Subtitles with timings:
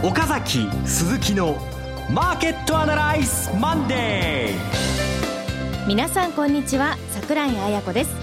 [0.00, 1.56] 岡崎鈴木の
[2.08, 5.86] マーケットアナライズマンデー。
[5.88, 8.14] 皆さんこんにちは桜井彩子です。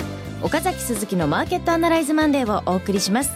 [0.41, 3.31] 岡崎鈴木のマーケットアナライズマンデーをお送りします。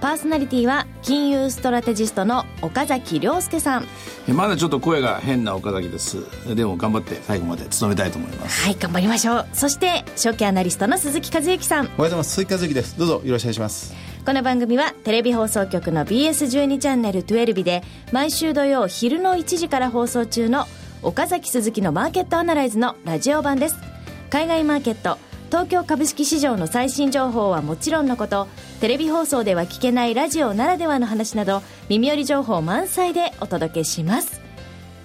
[0.00, 3.86] パーソナリティは金融ストラテジストの岡崎良介さん。
[4.34, 6.24] まだちょっと声が変な岡崎です。
[6.56, 8.64] でも頑張って最後まで務めたいと思います。
[8.64, 9.46] はい頑張りましょう。
[9.52, 11.84] そして株式アナリストの鈴木一之さん。
[11.84, 12.34] おはようございます。
[12.34, 12.98] 鈴木一之です。
[12.98, 20.64] どうぞよろしくお願いしますこの番組はテレビ放送局の BS12 チャンネル12で毎週土曜昼の1時から放送中の
[21.00, 23.76] 岡崎鈴木のマーケットアナライズのラジオ版です。
[24.28, 28.48] 海外マーケット東京株式市場の最新情報はもちろんのこと
[28.80, 34.40] テレビ放送では聞けないラジオならではの話など耳寄り情報満載でお届けします。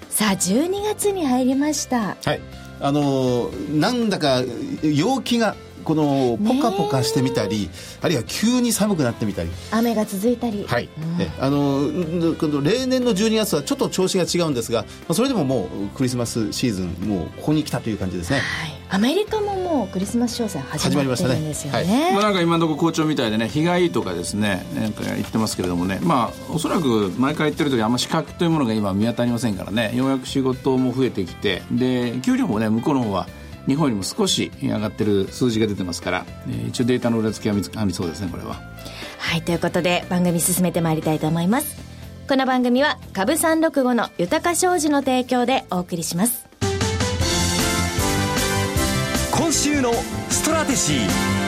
[0.09, 2.17] さあ12月に入りました。
[2.26, 2.41] はい。
[2.79, 4.41] あのー、なんだか
[4.81, 7.70] 陽気がこのポカポカしてみたり、
[8.02, 9.49] あるいは急に寒くなってみたり。
[9.71, 10.66] 雨が続いたり。
[10.67, 22.04] はい、うん、あの例年の12月はちょっと調子が違うんですがそれでももうクリスマスシーズンもうここに来たという感じですね、はい、アメリカももうクリスマス商戦始まってるんですよね、ね。
[22.04, 25.99] はい、まあ、なんか今のところ好調みたいでね日がいいとかですねなんか言ってますけれどもね。
[26.04, 29.91] まあおそらく毎回言ってる時あんま資格というものが今見当たりませんからね。
[29.96, 31.62] ようやく仕事も増えてきて。
[31.71, 33.27] で給料もね向こうの方は
[33.67, 38.55] 日本よりも少し上がってる数字が出てますから、えー、一応データの裏付けは見つかりそうですねこれは。
[39.20, 41.77] はいということで番組進めてまいりたいと思います。
[42.27, 46.48] この番組は株365の豊か商事の提供でお送りします。
[49.31, 49.91] 今週の
[50.29, 51.41] ストラテジー。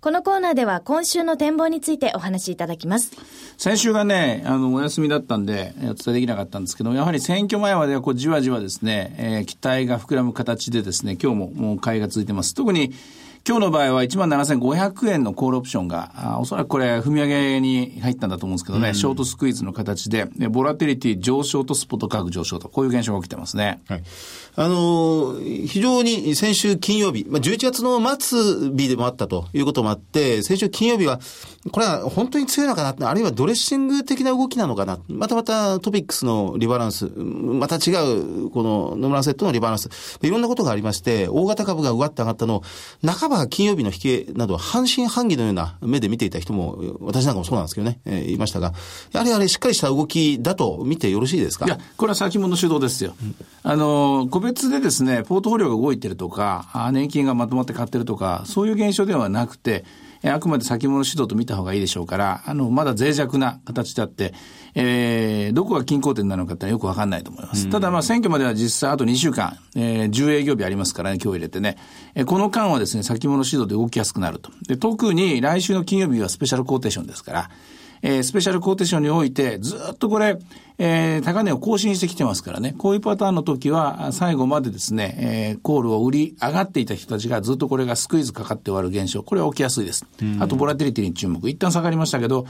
[0.00, 3.12] このコーナーでは今週の展望についてお話しいただきます。
[3.58, 12.54] 先週がね、あの、お休みだったんで、お伝えできなかったんですけど、やはり選挙前まではこうじわじわですね、えー、期待が膨らむ形でですね、今日ももう買いが続いてます。
[12.54, 12.92] 特に
[13.48, 23.80] 今日の場合は17,500円のコールオプションが、あおそらくこれ、踏み上げに入ったんだと思うんですけどね、うん、ショートスクイーズの形で、ボラテリティ上昇とスポット価格上昇と、こういう現象が起きてますね。
[23.86, 24.02] はい。
[24.58, 31.20] あのー、非常に先週金曜日、まあ、11月の末日でもあったということもあって、先週金曜日は、
[31.70, 39.88] これは本当に強いのかな、あるいはドレッシング的な動きなのかな、またまたトピックスのリバランス、また違う、この野村セットのリバランス、
[40.22, 42.62] いろんなことがありまして、大型株がうわって上がったのを、
[43.06, 48.72] 半ばば金曜日の引けなど半信半疑のような目で見ていた人も、私なんかもそうなんですけどね、えー、いましたが、
[49.12, 51.66] やはりあれしっかりした動きだと見てよろしいですか？
[51.66, 53.14] いや、これは先物主導ですよ。
[53.20, 59.84] うん、あの、個別でですね、ポートフォリオが動いてるとか、年金がまとまって買ってるとか、そういう現象ではなくて、
[60.22, 64.34] あくまで先物指導と見た方がいいでしょうから、あの、まだ脆弱な形であって、
[64.78, 67.70] えー、どこが均衡点なのかってよくわかんないと思います。
[67.70, 71.78] ただ、まあ、選挙までは実際あと2週間、えー、10営業日ありますからね、今日入れてね。
[72.14, 74.50] えー、この間はですね、先物指導で動きやすくなると。
[74.68, 77.50] で、特に来週の金曜日はスペシャルコーテーションですから、
[78.02, 80.38] えー、スペシャルコーテーションにおいて、ずっとこれ、
[80.76, 90.04] えー、高値を更新してきてますからね、こういうパターンの時は、最後までですね、えー、コールを売り上がっていた人たちがずっとこれがスクイズかかって終わる現象、これは起きやすいです。
[90.38, 91.48] あと、ボラティリティに注目。
[91.48, 92.46] 一旦下がりましたけど、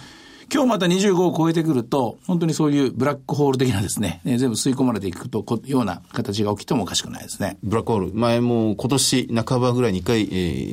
[0.53, 7.59] 今日また25を超えてくると、本当にそういうブラックホール的なですね、全部吸い込まれていくとような形が起きてもおかしくないですね。
[7.65, 8.15] ブラックホール。
[8.15, 10.27] 前も今年半ばぐらいに一回、え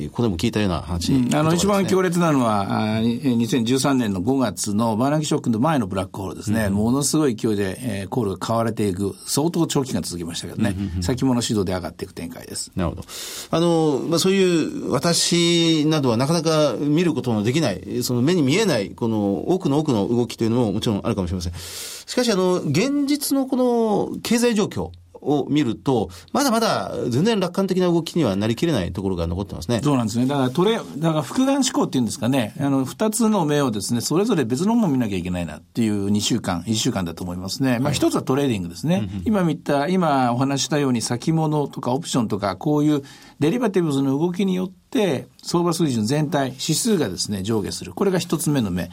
[0.05, 6.65] ー、ここでも聞いたような話、うん、あの、一番強烈なのは、あ2013年の5月のバーナキショックの前のブラックホールですね。
[6.65, 12.71] うん、ものすごい勢いで、えー、コールが買われていく、相当長期が続きましたけどね、うん、先物指導で上がっていく展開です。
[12.75, 13.03] なるほど。
[13.49, 21.53] あの、まあ、そういう私などはなかなか見ることのできない、その目に見えない、この多くの多くの動きというのももちろんあるかもしれません。
[21.53, 24.91] しかし、あの、現実のこの経済状況、
[25.23, 29.81] を見ると、まだまだ全然楽観的な動きにはなりきれないところが残ってますね。
[29.83, 30.25] そうなんですね。
[30.25, 37.79] だからトレ、だから複眼思考っていうんですかね、あの、二つの目をですね、それぞれ別のものを見なきゃいけないなっていう2週間、1週間だと思いますね。
[37.79, 39.09] まあ一つはトレーディングですね。
[39.25, 43.01] 今見た、今お話したように先物とかオプションとか、こういう
[43.39, 47.93] デリバティブズの動きによって、相場水準全体、指数がですね、上下する。
[47.93, 48.89] これが一つ目の目。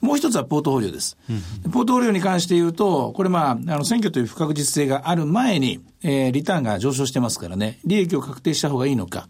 [0.00, 1.16] もう一つはポートフォリオです。
[1.64, 9.28] うん、ポートフォリオに関して言うと、これまあ、あの、選挙という不確実性がある前に、えー、リターンが上昇してますからね、利益を確定した方がいいのか。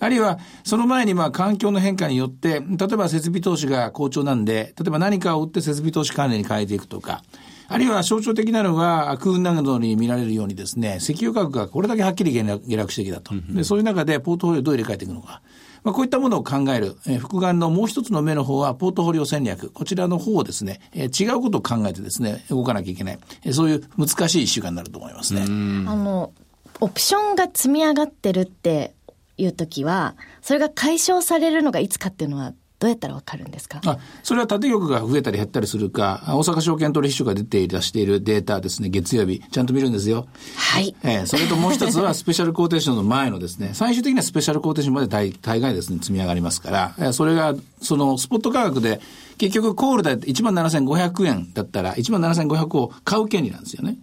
[0.00, 7.22] あるいは、その前にまあ環境の変化によって、例えば設備投資が好調なんで、例えば何かを売って設備投資関連に変えていくとか、
[7.70, 13.34] あるいは象徴的なのが、空運などに見られるようにですね、石油価格がこれだけはっきり下落してきたと。
[13.50, 15.42] で、そういう中でポートフォリオをどう入れ替えていくのか。
[15.84, 19.70] まあ、こういったものを考える、えー、複眼のもう一つの目の方は、ポートフォリオ戦略。
[19.70, 23.18] こちらの方をですね、えー、違うことを考えてですね、動かなきゃいけない。
[23.44, 25.42] えー、そういう難しい一週間になると思いますね。
[25.42, 26.32] あの、
[26.80, 28.94] オプションが積み上がってるって
[29.36, 33.80] いう時は、それが解消されるのがいつかっていうのはどうやったらわかるんですか？
[33.84, 40.26] あ、それは縦玉が増えたり減ったりするか、大阪証券取引所が出て出しているデータですね、月曜日、ちゃんと見るんですよ。
[40.56, 40.94] はい。
[41.02, 49.00] えーそれともう一つは スペシャルコーテーションの前のですね、最終的にはスペシャルコーテーションまで大大概ですね、積み上がりますから、えーそれが、そのスポット価格で、
[49.38, 53.96] 結局コールで17,500円だったら、17,500を買う権利なんですよね。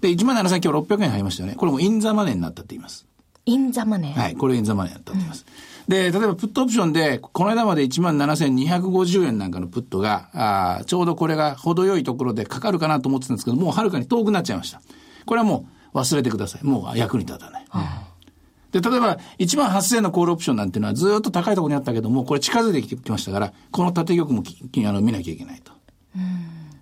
[0.00, 1.56] で、17,000今日600円入りましたよね。
[1.56, 3.06] これもインザマネーになったって言います。
[3.46, 4.18] インザマネー？
[4.20, 5.44] はい、これインザマネーだったと思います。
[5.88, 14.80] で、例えばプットオプションで、この間まで17,250円なんかのプットが、あーちょうどこれが程よいところでかかるかなと思ってたんですけど、もうはるかに遠くなっちゃいました。
[15.26, 16.64] これはもう忘れてください。
[16.64, 17.66] もう役に立たない。
[18.72, 25.72] で、例えば、1万8000円のコールオプションなんていうのはずっと高いところにあったけども、これ近づいてきましたから、この縦玉もききあの見なきゃいけないと。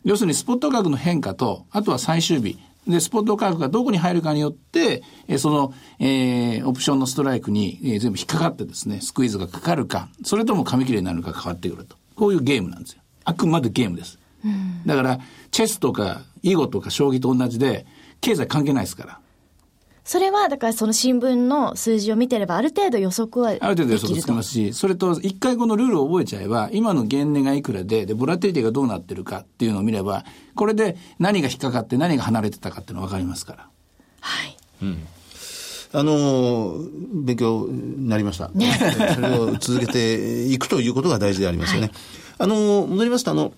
[0.04, 2.58] 要するにスポット価格の変化と、あとは最終日。
[2.88, 11.96] で、スポット価格がどこに入るかによって、えーその、えーオプションのストライクに、えー全部引っかかってですね、スクイーズがかかるか、それとも紙切れになるか変わってくると。
[12.16, 13.02] こういうゲームなんですよ。
[13.24, 14.18] あくまでゲームです。
[14.86, 15.20] だから、
[15.50, 17.86] チェスとか、囲碁とか将棋と同じで、
[18.20, 19.18] 経済関係ないですから。
[20.08, 23.66] それは、だからその新聞の数字を見てれば、ある程度予測はできると。
[23.66, 30.24] ある程度予測つきますし、それと一回このルールを覚えちゃえば、今の原値がいくらで、で、ボラティリティがどうなってるかっていうのを見れば、
[30.54, 33.68] これで何が引っかかって何が離れてたかっていうのが分かりますから。
[34.20, 34.56] はい。
[35.92, 38.50] あのー勉強になりました。
[39.14, 41.90] それを続けていくということが大事でありますよね。
[42.38, 43.52] あのー戻りますと、あの、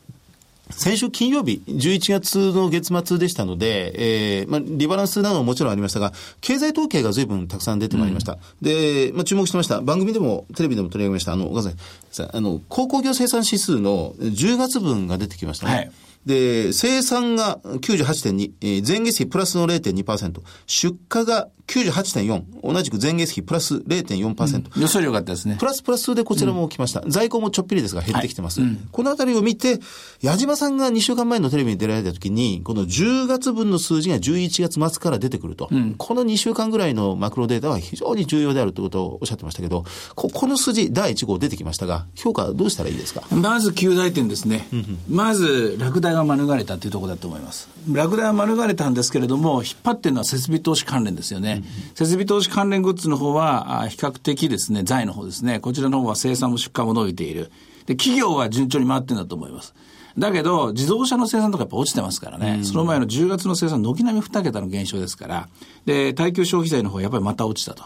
[0.71, 8.39] 先週金曜日、11月の月末でしたので、えーまあ、リバランスなどももちろんありましたが、経済統計が随分たくさん出てまいりました。
[8.63, 9.81] で、まあ、注目してました。
[9.81, 11.33] 番組でも、テレビでも取り上げました。
[11.33, 11.75] あの、ごめんなさい
[12.11, 12.31] さ。
[12.33, 15.75] あの、鉱工業生産指数の10月分が出てきましたね。
[15.75, 15.93] はい
[16.27, 24.81] で、生産が98.2、えー前月比プラスの0.2%、出荷が98.4、同じく前月比プラス0.4%。
[24.81, 25.65] 予想量があったですねプ。
[25.65, 27.03] ラスプラスでこちらも来ました。
[27.07, 28.61] 在庫もちょっぴりですが減ってきてます。
[28.93, 29.79] このあたりを見て、
[30.21, 35.71] 矢島さんが2週間前のテレビに出られた時に、この10月分の数字が11月末から出てくると。
[35.99, 39.85] この2週間ぐらいのマクロデータは非常に重要であるということをおっしゃってましたけど、
[40.17, 43.23] ここの数字第1号出てきましたが、評価はどうしたらいいですか？
[43.31, 44.67] まず9大点ですね。
[45.09, 47.69] まず、落第が免れたというところだと思います。
[47.89, 51.63] 落第は免れたんですけれども、引っ張ってるのは設備投資関連ですよね。
[51.95, 55.61] 設備投資関連グッズの方は、あ比較的ですね、財の方ですね。
[55.61, 57.51] こちらの方は生産も出荷も伸びている。
[57.87, 59.75] で、企業は順調に回ってるんだと思います。
[60.19, 62.61] だけど、自動車の生産とかやっぱ落ちてますからね。
[62.65, 65.49] その前の10月の生産、軒並み2桁の減少ですから。
[65.87, 67.85] で、耐久消費財の方はやっぱりまた落ちたと。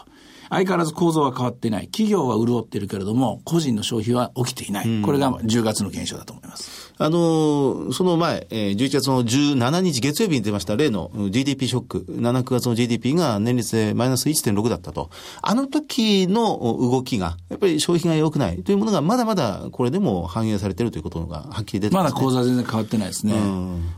[0.49, 1.87] 相変わらず構造は変わっていない。
[1.87, 5.01] 企業は潤っているけれども、個人の消費は起きていない。
[5.01, 6.93] これが10月の減少だと思います。
[6.97, 15.09] あのーその前、えー11月の17日月曜日に出ました例のうん GDP ショック、7、9月の GDP が年率でマイナス1.6だったと。
[15.41, 22.19] あの時の動きが、やっぱり消費が良くないというものがまだまだこれでも反映されているということがはっきり出てまますね。
[22.19, 23.33] だ構造は全然変わってないですね。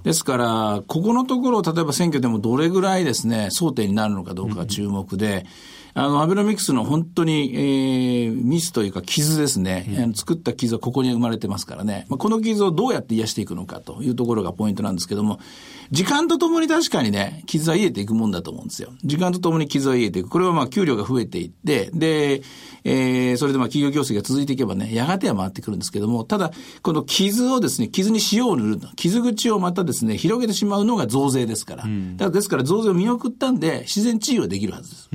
[0.03, 5.45] ですから、ここのところを例えば選挙でもどれぐらいですね、争点になるのかどうかが注目で、
[5.97, 15.39] あの、アベノミクスの本当に、えー、ミスというか傷ですね、あの作った傷はここに生まれてますからね、まあ、この傷をどうやって癒していくのかというところがポイントなんですけども、
[15.89, 18.91] 時間とともに確かにね、傷は癒えていくもんだと思うんですよ。
[19.03, 20.29] 時間とともに傷は癒えていく。
[20.29, 22.44] これはまあ給料が増えていって、で、
[22.83, 26.51] えー、それでまあ企業業績が続いていけばね、やがては回ってくるんですけども、ただ、
[26.83, 31.83] この傷をですね、傷に塩を塗る、傷口をまたですね、広げてしまうのが増税ですから。
[31.85, 31.89] だか
[32.25, 35.09] らですから増税を見送ったんで、自然治癒はできるはずです。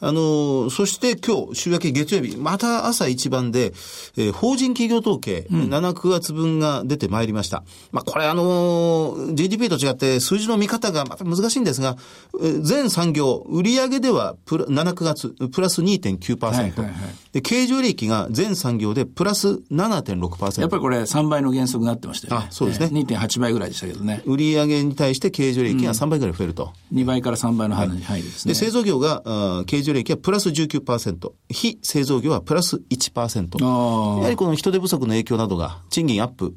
[0.00, 3.72] あの、そして今日、週明け月曜日、また朝一番で、
[4.16, 7.64] えー法人企業統計、7、9月分が出てまいりました。
[7.90, 11.96] まあ、これあの、GDP と違って数字の見方がまた難しいんですが、
[12.40, 16.38] えー全産業、売上ではプラ7、9月、プラス2.9%。
[16.46, 16.94] はいはいはい
[17.38, 20.60] で、経常利益が全産業でプラス7.6%。
[20.60, 22.46] やっぱりこれ3倍の原則になってましたよね。
[22.48, 24.22] あそうですねえー2.8倍ぐらいでしたけどね。
[24.26, 26.72] 売上に対して経常利益が3倍ぐらい増えると。
[26.92, 28.54] 2倍から3倍の範囲に入るですね。
[28.54, 33.14] で、製造業が、あー経常利益はプラス19%、非製造業はプラス1%。
[33.20, 36.54] あーやはりこの人手不足の影響などが、賃金アップ、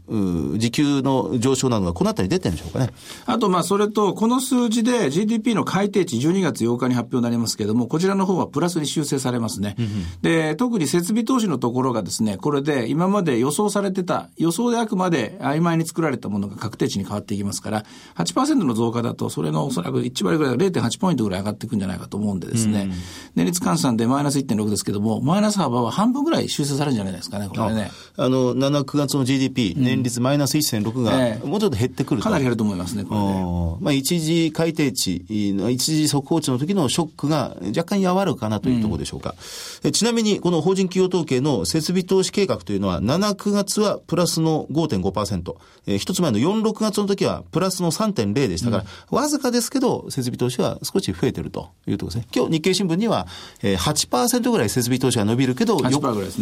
[0.57, 2.89] 時給の上昇などがこのあたり出てるんでしょうかね。
[3.27, 9.75] あと、まあ、それと、この数字で GDP の改定値12月8日に発表になりますけれども、こちらの方はプラスに修正されますね。
[10.21, 17.86] で、特に設備投資のところがですね、これで今まで予想されてた、予想であくまで曖昧に作られたものが確定値に変わっていきますから、
[18.16, 22.92] 8%の増加だと、それのおそらく1割ぐらい、0.8ポイントぐらい上がっていくんじゃないかと思うんでですね、
[23.36, 27.92] 年率換算でマイナス1.6ですけども、マイナス幅は半分ぐらい修正されるんじゃないですかね、これね。
[28.18, 32.24] あの、7、9月の GDP、年率マイナス1.6が、ええもうちょっと減ってくると。
[32.24, 33.78] かなり減ると思いますね、これね。
[33.82, 35.25] まあ、一時改定値
[35.56, 39.36] の、一時速報値の時のショックが若干和らぐかなというところでしょうか。
[39.84, 45.55] えちなみに、ここの法人企業統計の設備投資計画というのは、7、9月はプラスの5.5%、
[45.88, 52.27] えー、一つ前の4、6月の時はプラスの3.0でしたから、うん、わずかですけど、設備投資は少し増えてるというところですね。
[52.36, 53.27] 今日日経新聞には、
[53.63, 55.89] えー、8%ぐらい設備投資が伸びるけど、ね、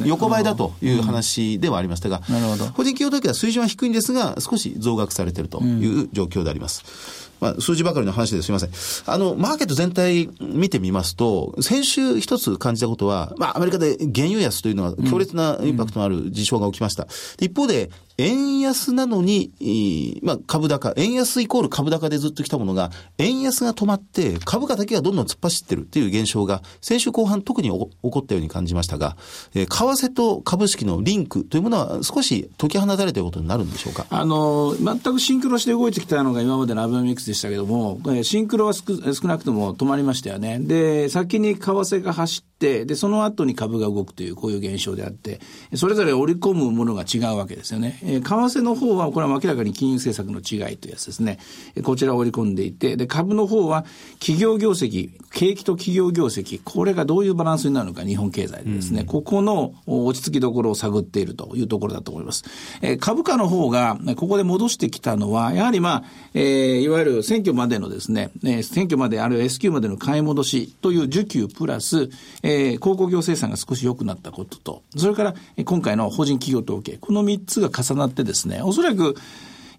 [0.07, 6.83] 横ばいだという話ではありましたが、うん、法人企業統計は水準は低いんですが、少し増額されているという状況であります。
[7.23, 8.69] うんまあ、数字ばかりの話ですいません。
[9.05, 17.07] あの、マーケット全体見てみますと、先週一つ感じたことは、まあ、アメリカで原油安というのは強烈なインパクトのある事象が起きました。
[17.39, 17.89] 一方で、
[18.19, 27.79] 円安なのに、まあ、株高、円安イコール株高でずっと来たものが、円安が止まって、株価だけがどんどん突っ走ってるっていう現象が、先週後半特に起
[28.11, 29.15] こったように感じましたが、
[29.55, 34.05] えー、為替と株式のリンクというものは少し解き放たれていることになるんでしょうか？
[34.09, 38.83] あの、全くシンクロして動いてきたのが今までのアベノミクスでしたけども、シンクロは少
[39.23, 40.59] なくとも止まりましたよね。
[40.59, 45.39] で、先に為替が走って、で、その後に株が動くという、こういう現象であって、
[45.75, 47.99] それぞれ織り込むものが違うわけですよね。
[48.09, 51.37] えー、為替の方は、これは明らかに金融政策の違いというやつですね。
[51.83, 53.85] こちらを織り込んでいて、で、株の方は、
[54.19, 62.43] 企業業績、景気と企業業績、これがどういうバランスになるのか、日本経済でですね、うん、ここの落ち着きどころを探っているというところだと思います。
[62.81, 72.09] えー、株価の方が、ここで戻してきたのは、やはりまあ、えー、いわゆる選挙までのですね、えー、選挙まで、あるいは S q までの買い戻しという需給プラス、
[72.41, 79.15] えー、鉱工業生産が少し良くなったことと、それから今回の法人企業統計、この3つが重なってですね、おそらく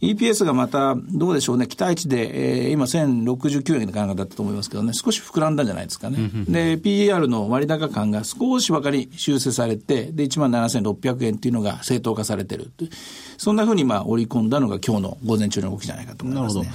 [0.01, 6.17] EPS がまた、どうでしょうね、期待値で、えー、今1069円の考えだったと思いますけどね、少し膨らんだんじゃないですかね。
[6.49, 12.71] で、PER の割高感が少し分かり修正されて、で、17,600円っていうのが正当化されてる。
[13.37, 16.71] そんなふうにまあ織り込んだのが今日の午前中の動きじゃないかと思いますね。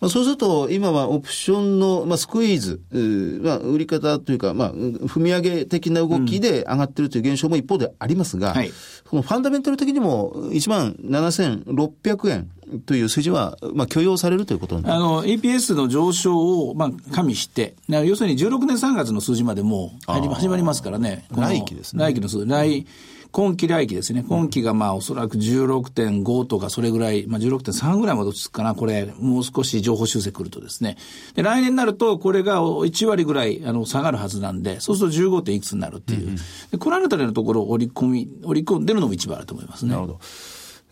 [0.00, 8.72] まあ、そうすると、今はオプションの、まあ、スクイーズ、まあ、売り方というか、まあ、踏み上げ的な動きで上がってるという現象も一方でありますが、うんはい、
[9.08, 12.50] このファンダメンタル的にも1万7600円
[12.86, 21.26] という数字は、まあ、許容されるということあの、EPS の上昇を、まあ、加味して、要するに16年3月の数字までもう始まりますからね。
[21.30, 22.04] 来期ですね。
[22.04, 22.50] 来期の数字。
[22.50, 22.86] 来、
[23.32, 24.24] 今期来期ですね。
[24.28, 28.74] 今期がまあおそらく16.5とかそれぐらい、まあ16.3ぐらいまで落ち着くかな。
[28.74, 30.96] これ、もう少し情報修正くるとですね。
[31.34, 35.52] で、来年になるとこれが1割ぐらいあの下がるはずなんで、そうすると 15.
[35.52, 36.36] いくつになるっていう。
[36.70, 39.92] でこのあたりのところを織り込み、織り込んでるのも一番あると思いますね。
[39.92, 40.20] なるほど。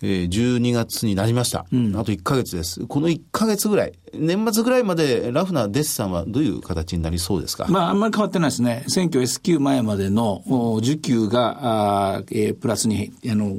[0.02, 1.66] えー、12月になりました。
[1.72, 2.86] うん、あと1ヶ月です。
[2.86, 7.66] この1ヶ月ぐらい、年末ぐらいまでラフなデッサンはどういう形になりそうですか？
[7.68, 8.84] まあ、あんまり変わってないですね。
[8.88, 13.56] 選挙 S q 前までの需給が、あえー、プラスに、あの、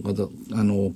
[0.53, 0.91] あの、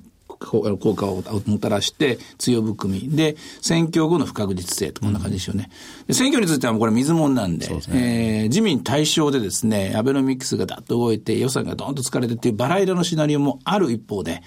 [0.46, 3.08] 効果をもたらして強含み。
[3.16, 5.70] で、選挙後の不確実性とこんな感じですよね。
[6.08, 14.42] うん、選挙についてはこれ水もんなんで、でね、えー、自民対象でですね、アベノミクスがだっと動いて予算がどんと疲れてっていうバラ色のシナリオもある一方で、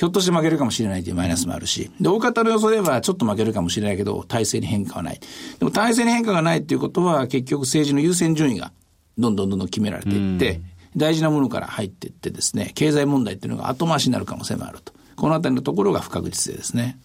[0.00, 5.20] ひょっとして負けるかもしれないというマイナスもあるし、で、大方の予想ではちょっと負けるかもしれないけど、体制に変化はない。
[5.58, 8.72] でも体制に変化がないっていうことは、結局政治の優先順位が
[9.18, 10.62] どんどんどんどん決められていって、
[10.96, 14.94] 大事なものから入っていってですね、経済問題っていうのが後回しになる可能性もあると。
[15.16, 16.98] このあたりのところが不確実性ですね。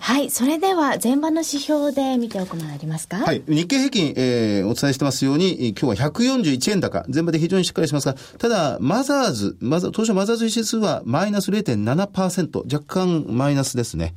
[0.00, 0.30] はい。
[0.30, 3.16] それでは、前場の指標で見ておくものありますか？
[3.18, 3.42] はい。
[3.48, 7.04] 日経平均、えー、お伝えしてますように、今日は141円高。
[7.12, 12.74] 前場で非常にしっかりしますが、ただ、マザーズ、マザ当初マザーズ指数はマイナス0.7%。
[12.74, 14.14] 若干マイナスですね。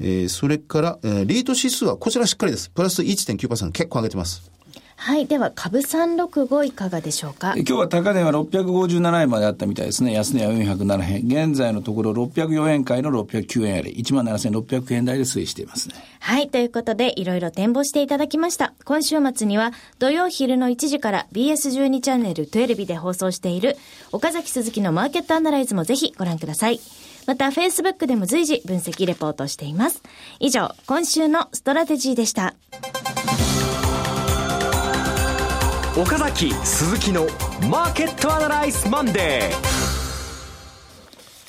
[0.00, 2.68] えー、それから、えー、リート指数はこちらしっかりです。
[2.70, 4.50] プラス1.9%結構上げてます。
[5.04, 5.26] はい。
[5.26, 7.54] では、株365いかがでしょうか？
[7.56, 10.12] 今日は高値は657円まであったみたいですね。
[10.12, 11.48] 安値は407円。
[11.48, 15.96] 現在のところ604円買いの609円あり、17,600円台で推移していますね。
[16.20, 16.48] はい。
[16.50, 18.74] ということで、いろいろ展望していただきました。
[18.84, 23.76] 今週末には、土曜昼の1時から BS12 チャンネル12で放送している、
[24.12, 26.78] 岡崎鈴木のマーケットアナライズもぜひご覧ください。
[27.26, 30.00] また、Facebook でも随時分析レポートしています。
[30.38, 32.54] 以上、今週のストラテジーでした。
[35.94, 37.26] 岡崎鈴木の
[37.70, 39.50] マーケットアナライズマンデ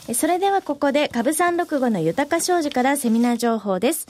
[0.10, 4.06] ーそれではここで株三六五の豊商事からセミナー情報です。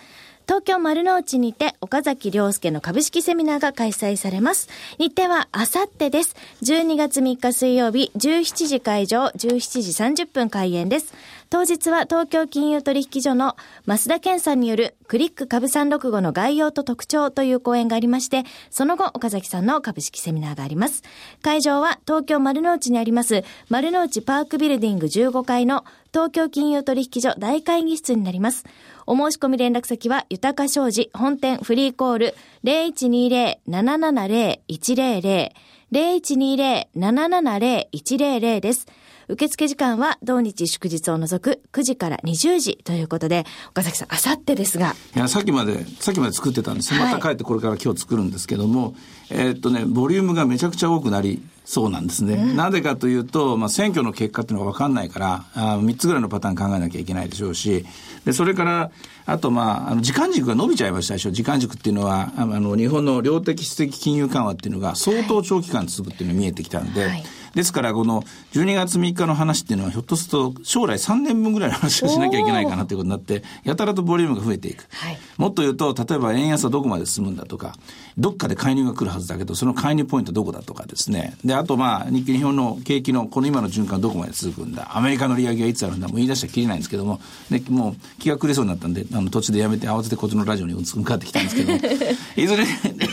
[0.45, 4.69] 東京丸の内にて岡崎良介の株式セミナーが開催されます。
[4.97, 6.35] 日程はあさってです。
[6.63, 11.13] 12月3日水曜日17時会場、17時30分開演です。
[11.53, 13.55] 当日は東京金融取引所の
[13.85, 18.41] 増田健さんによるクリック株365の概要と特徴という講演がありまして、
[18.71, 21.03] その後岡崎さんの株式セミナーがあります。
[21.43, 28.65] 会場は東京丸の内にあります丸の内パークビルディング15階の東京金融取引所大会議室になります。
[29.05, 32.33] お申し込み連絡先は、豊か商事本店フリーコール
[32.63, 35.51] 0120-770-100
[35.93, 38.87] 0120-770-100です。
[39.29, 44.95] 受付時間は同日祝日を除く9時から20時ということで、岡崎さん、あさってですが。
[45.15, 46.93] いや、さっきまで、さっきまで作ってたんです。
[46.93, 48.95] はいまた帰ってこれから今日作るんですけども、
[49.29, 52.53] えーっとね、ボリュームがめちゃくちゃ多くなりそうなんですね。
[52.53, 57.85] なぜかというと、まあ、選挙の結果っていうのが分かんないから、あ3つぐらいのパターン考えなきゃいけないでしょうし、
[58.25, 58.91] で、それから、
[59.25, 61.31] あと、まあ、あの、時間軸が伸びちゃいましたでしょ。
[61.31, 74.87] 時間軸っていうのは、あの、日本の量的質的金融緩和っていうのが相当長期間続くっていうのが見えてきたんで、はいですから、この12月3日の話っていうのは、ひょっとすると将来3年分ぐらいの話をしなきゃいけないかなということになって、やたらとボリュームが増えていく。
[74.91, 77.73] はいもっと言うと、例えば円安はどこまで進むんだとか、
[78.17, 81.35] どっかで介入が来るはずだけど、その介入ポイントどこだとかですね。
[81.43, 84.95] で、あとまあ、日経日本の景気のこの今の循環どこまで続くんだ。
[84.95, 86.07] アメリカの利上げはいつあるんだ。
[86.07, 87.19] もう言い出したらきりないんですけども、
[87.49, 91.73] でもう気が狂いそうになったんで、あの途中でやめて慌ててこっちのラジオに向かってきたんですけど、
[92.37, 92.69] いずれに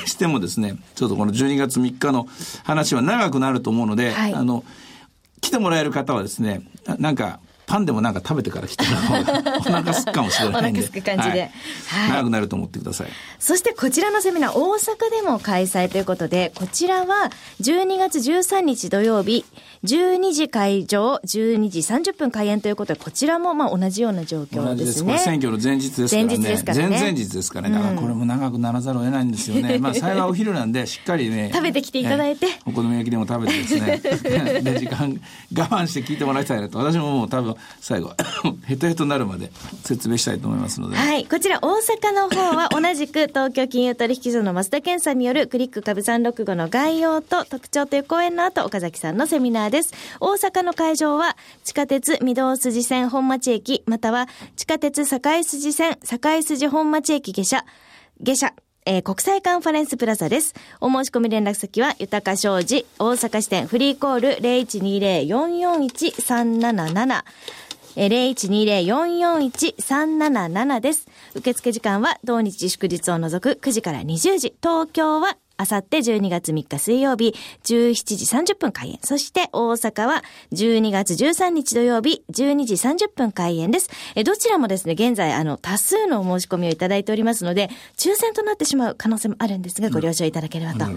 [0.06, 2.28] してもですね、ちょっとこの12月3日の
[2.64, 4.64] 話は長くなると思うので、はいあの、
[5.40, 10.80] 来てもらえる方はですね、ななんか、パンでもなんか食べてから来てもら お腹すくかもしれないんで。
[10.80, 13.08] お腹すく感じではいはい長くなると思ってください。
[13.38, 19.44] そしてこちらのセミナー、大阪でも開催ということで、こちらは12月13日土曜日、
[19.84, 25.00] 12時会場、12時30分開演ということで、こちらもまあ同じような状況ですす。
[25.04, 25.18] こでね。
[25.18, 26.28] れ選挙の前日ですからね。
[26.28, 27.74] 前日ですからね前々日ですからね。
[27.76, 29.78] だからこれも長くならざるを得ないんですよね。
[29.80, 31.50] まあ幸いお昼なんで、しっかりね。
[31.52, 34.60] 食べてきていただいてええお好み焼きでも食べてです ね。
[34.60, 35.20] で、時間
[35.56, 36.78] 我慢して聞いてもらいたいなと。
[36.78, 38.12] 私ももう多分最後、
[38.64, 39.50] ヘトヘトになるまで
[39.84, 40.96] 説明したいと思いますので。
[40.96, 41.26] はい。
[41.26, 49.92] こちら、大阪の方は同じく東京金融取引所の増田健さんによるクリック株365の概要と特徴という講演の後、岡崎さんのセミナーです。
[50.20, 57.64] 大阪の会場は地下鉄御堂筋線本町駅、または地下鉄堺筋線堺筋本町駅下車、
[58.20, 58.52] 下車、
[58.86, 60.54] えー国際カンファレンスプラザです。
[60.80, 64.28] お申し込み連絡先は、豊か商事、大阪支店、フリーコール
[65.28, 67.24] 0120-441-377。
[67.96, 68.34] えー
[69.76, 71.08] 0120-441-377です。
[71.34, 74.54] 受付時間は同日祝日を除く9時から20時。
[74.62, 77.94] 東京はあさって12月3日水曜日17
[78.44, 78.98] 時30分開演。
[79.02, 83.90] そして大阪は12月13日土曜日12時30分開演です。
[84.14, 87.68] えどちらもですね、現在あの多数のお申し込みをいただいておりますので、
[87.98, 90.90] 抽選となってしまう可能性もあるんですが、ご了承いただければと、は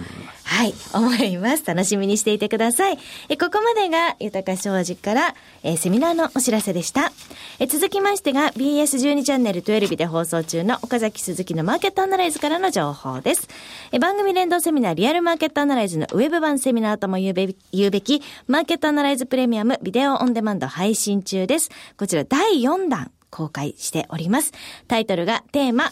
[0.65, 1.65] い、思います。
[1.65, 2.97] 楽しみにしていてください。
[3.27, 7.11] えここまでが豊か商事から、えーセミナーのお知らせでした。
[7.59, 13.49] え続きましてが BS12 チャンネル12で放送中の岡崎鈴木のマーケットアナライズからの情報です。
[13.91, 21.69] え番組連動セミナーリアルマーケットアナライズのウェブ版セミナーとも言うべ言うべきマーケットアナライズプレミアムビデオオンデマンド配信中です。
[21.97, 24.51] こちら第4弾公開しております。
[24.87, 25.91] タイトルがテーマ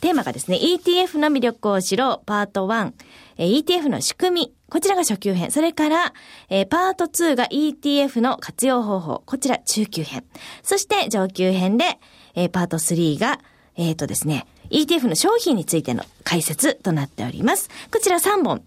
[0.00, 2.92] テーマがですね、ETF の魅力を知ろう、パート1、
[3.38, 5.50] ETF の仕組み、こちらが初級編。
[5.50, 6.12] それから、
[6.50, 10.24] えーパート2が ETF の活用方法、こちら中級編。
[10.62, 11.98] そして上級編で、
[12.34, 13.40] えーパート3が、
[13.76, 17.68] えっ、とですね、ETF の商品についての解説となっております。
[17.92, 18.62] こちら3本。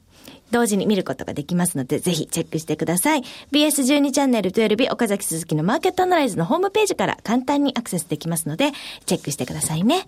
[0.52, 3.24] 同時に見ることができますので、ぜひチェックしてください。
[3.52, 8.72] BS12 チャンネル12岡崎鈴木のマーケットアナライズのホームページから簡単にアクセスできますので、
[9.06, 10.06] チェックしてくださいね。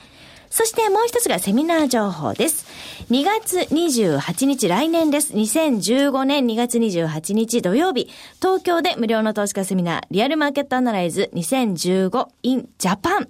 [0.50, 2.66] そしてもう一つがセミナー情報です。
[3.10, 5.34] 2月28日来年です。
[5.34, 8.10] 2015年2月28日土曜日、
[8.42, 13.30] 東京で無料の投資家セミナー、リアルマーケットアナライズ 2015in Japan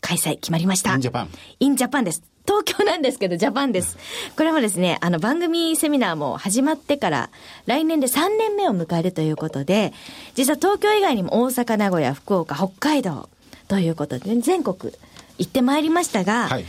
[0.00, 0.94] 開催決まりました。
[0.94, 1.26] in Japan
[1.60, 2.22] in Japan です。
[2.46, 3.98] 東京なんですけど、ジャパンです。
[4.36, 7.30] これはですね、あの番組セミナーも始まってから、
[7.66, 9.92] 来年で3年目を迎えるということで、
[10.34, 13.28] 実は東京以外にも大阪、名古屋、福岡、北海道
[13.66, 14.92] ということで、全国
[15.38, 16.64] 行ってまいりましたが、はい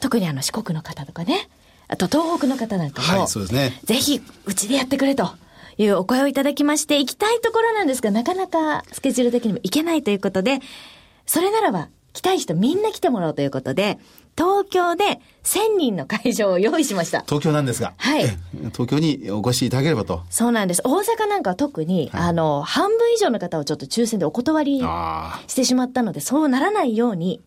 [0.00, 1.48] 特にあの四国の方とかね、
[1.86, 5.30] あと東北の方なんかも、はいそうですねぜひうちでやってくれと。
[5.78, 10.58] いうお声をいただきまして、行きたいところなんですが、なかなかスケジュール的にも行けないということで、
[11.24, 13.98] それならば、来たい人みんな来てもらおうということで、
[14.36, 17.22] 東京で1000人の会場を用意しました。
[17.22, 18.36] 東京なんですが、はいえ
[18.72, 20.22] 東京にお越しいただければと。
[20.30, 20.82] そうなんです。
[20.84, 27.40] 大阪なんかは特に、あの、半分以上の方をちょっと抽選でお断りあしてしまったので、そうならないように、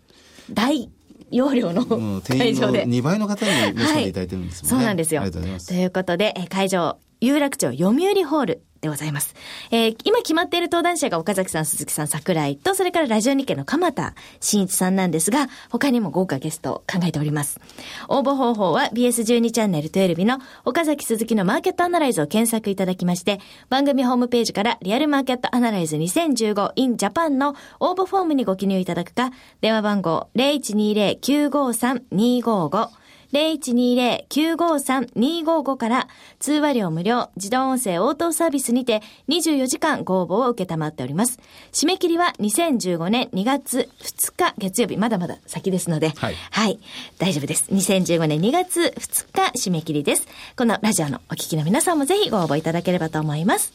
[0.51, 0.89] 大
[1.31, 2.85] 容量の会場で。
[2.85, 4.77] 2倍の方に申し込んでいただいてるんですもんね。
[4.77, 5.21] そうなんですよ。
[5.21, 5.73] ありがとうございますと。
[5.73, 9.35] いうことで、えー会場、有楽町読売ホールでございます。
[9.71, 17.59] えー今決まっている登壇者が岡崎さん、鈴木さん、桜井と、それからラジオ日経の鎌田新一さんなんですが、他にも豪華ゲストを考えております。
[18.07, 32.89] 応募方法は BS12 チャンネル12の岡崎鈴木のマーケットアナライズを検索いただきまして、番組ホームページからリアルマーケットアナライズ 2015in Japan の応募フォームにご記入いただくか、電話番号0120-953-255
[33.35, 36.07] 0120-953-255から
[36.39, 41.41] 通話料無料自動音声応答サービスにて24時間ご応募を受けたまっております。
[41.73, 46.79] 締め切りは2015年2月2日月曜日、まだまだ先ですので、はいはい、
[47.19, 47.69] 大丈夫です。
[47.71, 50.25] 2015年2月2日締め切りです。
[50.55, 53.73] このラジオのお聞きの皆さんもぜひご応募いただければと思います。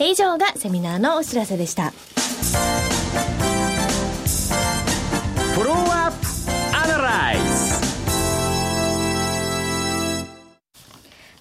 [0.00, 1.94] 以上がセミナーのお知らせでした。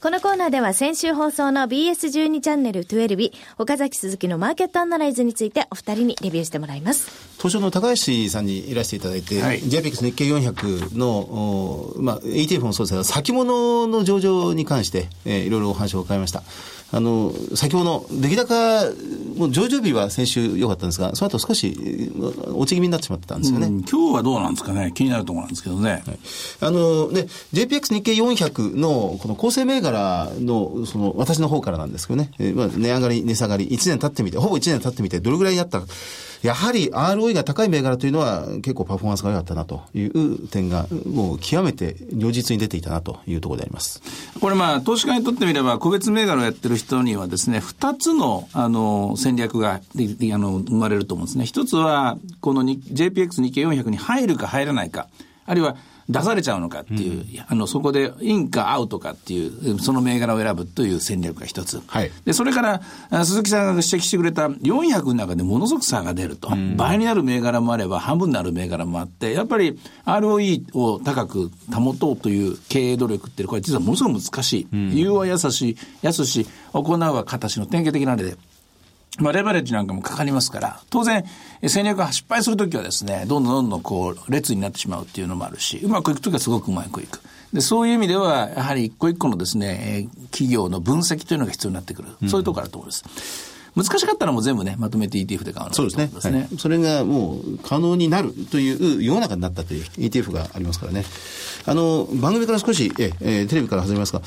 [0.07, 7.11] このコーナーでは先週放送の BS12 チャンネル12日、岡崎鈴木のマーケットアナライズについてお二人にレビューしてもらいます。
[7.35, 16.41] 東証の高橋さんにいらしていただいて、はい JPX 日経400の、おまあ、ETF もそうですが、先物の上場に関して、えーいろいろお話を伺いました。
[16.91, 18.86] あの、先物、出来高、
[19.38, 23.67] もう上場日は先週良かったんですが、その後少し、えー落ち気味になってしまったんですよね。
[23.67, 24.91] うん今日はどうなんですかね？
[24.95, 26.04] 気になるところなんですけどね。
[26.60, 35.88] あの、ね、JPX 日経400の、この構成銘柄の、その、私の方からなんですけどね、えーまあ、値上がり、値下がり、1年経ってみて、ほぼ1年経ってみて、どれぐらいになったか。
[36.43, 44.02] やはり ROE が高い銘柄というのは結構パフォーマンスが良かったなという点が、もう極めて如実に出ていたなというところであります。
[44.39, 49.79] これまあ、投資家にとってみれば、個別銘柄をやってる人にはですね、二つの、あの、戦略が、あ
[50.37, 51.45] の、生まれると思うんですね。
[51.45, 55.07] 一つは、このに JPX 日経400に入るか入らないか、
[55.45, 55.75] あるいは、
[56.09, 61.81] 出されちゃうのかっていう、あの、そこで、インかアウトかっていう、その銘柄を選ぶという戦略が一つ。
[61.85, 66.49] はいで、それから、あ鈴木さんが指摘してくれた400の中でものすごく差が出ると。
[66.77, 74.67] 倍になる銘柄もあれば、半分になる銘柄もあって、やっぱり ROE を高く保とうという経営努力って、これ実はものすごく難しい。
[74.95, 78.37] 言うは優しい、安し、行うは形の典型的な例で。
[79.17, 81.25] まあ、レバレッジなんかもかかりますから、当然、
[81.62, 87.19] え戦略が失敗するときはですね、どんどんどんどんこう、列になってしまうっていうのもあるし、うまくいくときはすごくうまくいく。
[87.53, 92.10] で、そういう意味では、やはり一個一個のですね、えー企業の分析というのが必要になってくる。
[92.27, 93.58] そういうところだと思います。
[93.75, 96.10] 難しかったらもう全部ね、まとめて ETF で買うのがそうですね。
[96.19, 101.06] すはいそれがもう可能になるという世の中になったという ETF がありますからね。
[101.65, 104.21] あの、番組から少し、ええーテレビから始めますが、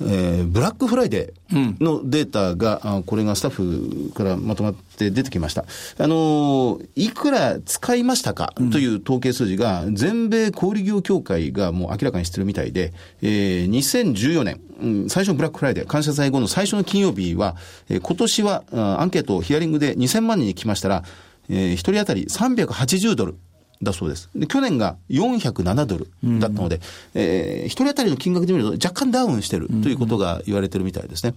[0.00, 5.64] えーブラックフライデーのデータが、あこれがスタッフからまとまって出てきました。
[5.98, 17.56] あのーいくら使いましたかという統計数字が、全米小売業協会がもう明らかにしてるみたいで、えー2014年、うん最初のブラックフライデー、感謝祭後の最初の金曜日は、
[17.88, 21.02] えー今年はあアンケート、ヒアリングで2000万人に来ましたら、
[21.48, 23.36] えー、1人当たり380ドル。
[23.82, 24.28] だそうです。
[24.34, 26.08] で、去年が407ドル
[26.40, 26.80] だったので、
[27.14, 31.34] えー一人当たりの金額で見ると若干ダウンしてるということが言われてるみたいですね。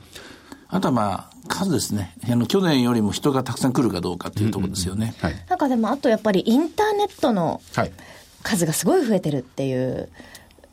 [0.69, 2.15] あとはまあ、数ですね。
[2.29, 5.13] あの、去年よりも人がたくさん来るかどうかっていうところですよね。
[5.19, 5.35] はい。
[5.49, 7.91] なんかでもあとやっぱりインターネットのはい。
[8.43, 10.09] 数がすごい増えてるっていう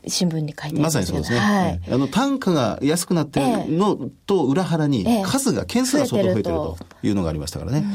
[0.07, 1.39] 新聞に書いてまさにそうですね。
[1.39, 1.81] はい。
[1.91, 7.77] あの、単価が安くなってるのと裏腹にええ、数が、件数が相当増えてる増というのがありましたからね。
[7.79, 7.85] はい。
[7.85, 7.93] ま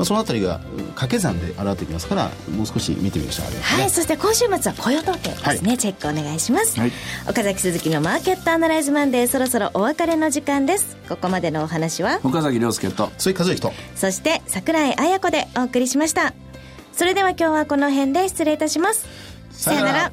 [0.00, 0.60] あ、そのあたりが
[0.94, 3.46] 掛け算で現れてきますから、もう少し見てみましょう。
[3.62, 6.92] はい、そして今週末は雇用統計ですね、チェックお願いします、はい。
[7.28, 10.96] 岡崎鈴木のマーケットアナライズマンデーそろそろお別れの時間です。
[11.08, 12.20] ここまでのお話は？
[12.22, 13.72] 岡崎亮介と、そういう和之と。
[13.96, 16.34] そして桜井彩子でお送りしました。
[16.92, 19.06] それでは今日はこの辺で失礼いたします。
[19.50, 20.12] さよなら